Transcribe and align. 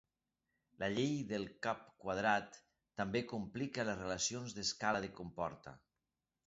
La 0.83 0.87
llei 0.93 1.11
del 1.31 1.45
cub 1.67 1.83
quadrat 2.05 2.59
també 3.03 3.25
complica 3.35 3.87
les 3.93 4.01
relacions 4.05 4.59
d'escala 4.61 5.05
que 5.07 5.17
comporta. 5.23 5.81